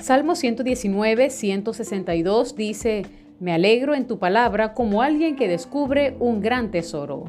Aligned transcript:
Salmo 0.00 0.36
119, 0.36 1.28
162 1.28 2.54
dice, 2.54 3.02
Me 3.40 3.52
alegro 3.52 3.94
en 3.94 4.06
tu 4.06 4.20
palabra 4.20 4.72
como 4.72 5.02
alguien 5.02 5.34
que 5.34 5.48
descubre 5.48 6.16
un 6.20 6.40
gran 6.40 6.70
tesoro. 6.70 7.24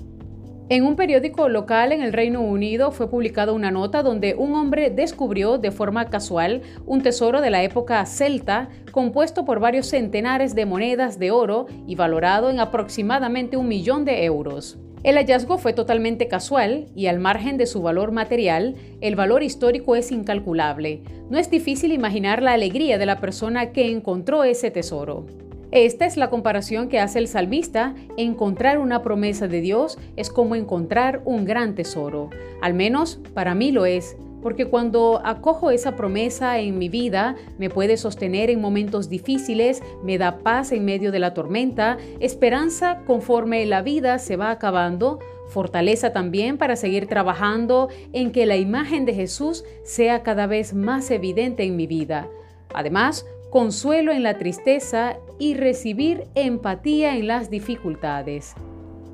En 0.69 0.85
un 0.85 0.95
periódico 0.95 1.49
local 1.49 1.91
en 1.91 2.03
el 2.03 2.13
Reino 2.13 2.41
Unido 2.41 2.91
fue 2.91 3.09
publicada 3.09 3.53
una 3.53 3.71
nota 3.71 4.03
donde 4.03 4.35
un 4.35 4.53
hombre 4.53 4.91
descubrió 4.91 5.57
de 5.57 5.71
forma 5.71 6.11
casual 6.11 6.61
un 6.85 7.01
tesoro 7.01 7.41
de 7.41 7.49
la 7.49 7.63
época 7.63 8.05
celta 8.05 8.69
compuesto 8.91 9.45
por 9.45 9.59
varios 9.59 9.87
centenares 9.87 10.53
de 10.53 10.67
monedas 10.67 11.17
de 11.17 11.31
oro 11.31 11.65
y 11.87 11.95
valorado 11.95 12.51
en 12.51 12.59
aproximadamente 12.59 13.57
un 13.57 13.67
millón 13.67 14.05
de 14.05 14.25
euros. 14.25 14.77
El 15.01 15.15
hallazgo 15.15 15.57
fue 15.57 15.71
totalmente 15.71 16.27
casual 16.27 16.87
y 16.93 17.07
al 17.07 17.19
margen 17.19 17.55
de 17.57 17.67
su 17.67 17.81
valor 17.81 18.11
material, 18.11 18.75
el 18.99 19.15
valor 19.15 19.43
histórico 19.43 19.95
es 19.95 20.11
incalculable. 20.11 21.01
No 21.29 21.37
es 21.37 21.49
difícil 21.49 21.93
imaginar 21.93 22.41
la 22.41 22.51
alegría 22.51 22.97
de 22.97 23.05
la 23.05 23.21
persona 23.21 23.71
que 23.71 23.89
encontró 23.89 24.43
ese 24.43 24.71
tesoro. 24.71 25.25
Esta 25.71 26.05
es 26.05 26.17
la 26.17 26.29
comparación 26.29 26.89
que 26.89 26.99
hace 26.99 27.19
el 27.19 27.27
salmista. 27.27 27.95
Encontrar 28.17 28.77
una 28.79 29.01
promesa 29.01 29.47
de 29.47 29.61
Dios 29.61 29.97
es 30.17 30.29
como 30.29 30.55
encontrar 30.55 31.21
un 31.23 31.45
gran 31.45 31.75
tesoro. 31.75 32.29
Al 32.61 32.73
menos 32.73 33.21
para 33.33 33.55
mí 33.55 33.71
lo 33.71 33.85
es 33.85 34.17
porque 34.41 34.65
cuando 34.65 35.21
acojo 35.23 35.71
esa 35.71 35.95
promesa 35.95 36.59
en 36.59 36.77
mi 36.77 36.89
vida, 36.89 37.35
me 37.57 37.69
puede 37.69 37.97
sostener 37.97 38.49
en 38.49 38.61
momentos 38.61 39.09
difíciles, 39.09 39.81
me 40.03 40.17
da 40.17 40.39
paz 40.39 40.71
en 40.71 40.85
medio 40.85 41.11
de 41.11 41.19
la 41.19 41.33
tormenta, 41.33 41.97
esperanza 42.19 43.03
conforme 43.05 43.65
la 43.65 43.81
vida 43.81 44.19
se 44.19 44.35
va 44.35 44.51
acabando, 44.51 45.19
fortaleza 45.49 46.13
también 46.13 46.57
para 46.57 46.75
seguir 46.75 47.07
trabajando 47.07 47.89
en 48.13 48.31
que 48.31 48.45
la 48.45 48.57
imagen 48.57 49.05
de 49.05 49.13
Jesús 49.13 49.63
sea 49.83 50.23
cada 50.23 50.47
vez 50.47 50.73
más 50.73 51.11
evidente 51.11 51.63
en 51.63 51.75
mi 51.75 51.87
vida. 51.87 52.27
Además, 52.73 53.25
consuelo 53.49 54.11
en 54.11 54.23
la 54.23 54.37
tristeza 54.37 55.17
y 55.39 55.55
recibir 55.55 56.25
empatía 56.35 57.17
en 57.17 57.27
las 57.27 57.49
dificultades. 57.49 58.55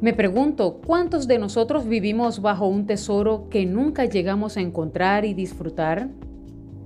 Me 0.01 0.13
pregunto, 0.13 0.81
¿cuántos 0.85 1.25
de 1.27 1.39
nosotros 1.39 1.87
vivimos 1.87 2.41
bajo 2.41 2.67
un 2.67 2.85
tesoro 2.85 3.47
que 3.49 3.65
nunca 3.65 4.05
llegamos 4.05 4.57
a 4.57 4.61
encontrar 4.61 5.23
y 5.23 5.33
disfrutar? 5.33 6.09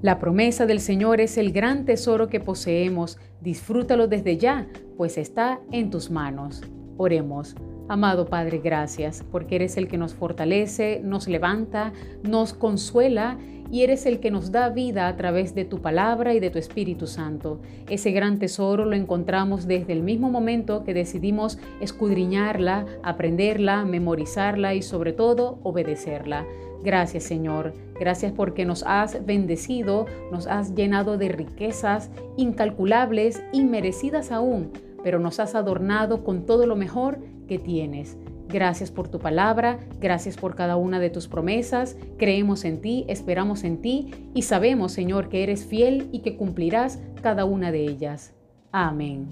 La 0.02 0.20
promesa 0.20 0.66
del 0.66 0.80
Señor 0.80 1.20
es 1.20 1.38
el 1.38 1.52
gran 1.52 1.86
tesoro 1.86 2.30
que 2.30 2.40
poseemos. 2.40 3.18
Disfrútalo 3.42 4.08
desde 4.08 4.38
ya, 4.38 4.68
pues 4.96 5.18
está 5.18 5.60
en 5.72 5.90
tus 5.90 6.12
manos. 6.12 6.62
Oremos. 6.98 7.56
Amado 7.90 8.28
Padre, 8.28 8.60
gracias, 8.64 9.26
porque 9.32 9.56
eres 9.56 9.76
el 9.76 9.88
que 9.88 9.98
nos 9.98 10.14
fortalece, 10.14 11.02
nos 11.04 11.28
levanta, 11.28 11.92
nos 12.22 12.54
consuela 12.54 13.40
y 13.72 13.82
eres 13.82 14.06
el 14.06 14.20
que 14.20 14.30
nos 14.30 14.52
da 14.52 14.70
vida 14.70 15.08
a 15.08 15.18
través 15.18 15.56
de 15.56 15.66
tu 15.66 15.82
palabra 15.82 16.36
y 16.36 16.40
de 16.40 16.52
tu 16.52 16.60
Espíritu 16.60 17.08
Santo. 17.08 17.60
Ese 17.90 18.12
gran 18.12 18.38
tesoro 18.38 18.86
lo 18.86 18.96
encontramos 18.96 19.66
desde 19.66 19.94
el 19.94 20.04
mismo 20.04 20.30
momento 20.30 20.84
que 20.84 20.94
decidimos 20.94 21.58
escudriñarla, 21.82 22.86
aprenderla, 23.02 23.84
memorizarla 23.86 24.76
y 24.76 24.84
sobre 24.84 25.12
todo 25.12 25.58
obedecerla. 25.64 26.46
Gracias 26.84 27.24
Señor, 27.24 27.74
gracias 28.00 28.32
porque 28.34 28.66
nos 28.66 28.84
has 28.84 29.26
bendecido, 29.26 30.06
nos 30.32 30.46
has 30.46 30.76
llenado 30.76 31.18
de 31.18 31.30
riquezas 31.30 32.12
incalculables, 32.38 33.42
inmerecidas 33.52 34.32
aún, 34.32 34.72
pero 35.04 35.18
nos 35.18 35.40
has 35.40 35.56
adornado 35.56 36.24
con 36.24 36.46
todo 36.46 36.68
lo 36.68 36.76
mejor 36.76 37.18
tienes. 37.58 38.18
Gracias 38.50 38.92
por 38.92 39.08
tu 39.08 39.20
palabra, 39.20 39.80
gracias 40.00 40.36
por 40.36 40.56
cada 40.56 40.76
una 40.76 41.00
de 41.00 41.10
tus 41.10 41.28
promesas. 41.28 41.98
Creemos 42.18 42.66
en 42.66 42.82
ti, 42.82 43.06
esperamos 43.08 43.64
en 43.64 43.80
ti 43.80 44.12
y 44.34 44.42
sabemos, 44.42 44.92
Señor, 44.92 45.30
que 45.30 45.44
eres 45.44 45.66
fiel 45.66 46.10
y 46.12 46.20
que 46.20 46.36
cumplirás 46.36 47.00
cada 47.22 47.46
una 47.46 47.72
de 47.72 47.86
ellas. 47.86 48.34
Amén. 48.72 49.30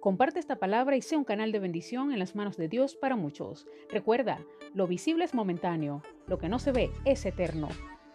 Comparte 0.00 0.38
esta 0.38 0.56
palabra 0.56 0.96
y 0.96 1.02
sea 1.02 1.18
un 1.18 1.24
canal 1.24 1.52
de 1.52 1.58
bendición 1.58 2.12
en 2.12 2.18
las 2.18 2.34
manos 2.34 2.56
de 2.56 2.68
Dios 2.68 2.94
para 2.94 3.16
muchos. 3.16 3.66
Recuerda, 3.90 4.38
lo 4.72 4.86
visible 4.86 5.24
es 5.24 5.34
momentáneo, 5.34 6.02
lo 6.26 6.38
que 6.38 6.48
no 6.48 6.58
se 6.58 6.72
ve 6.72 6.90
es 7.04 7.26
eterno. 7.26 7.68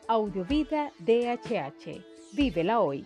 Audiovida 0.07 0.91
DHH. 0.97 2.01
Vívela 2.33 2.79
hoy. 2.79 3.05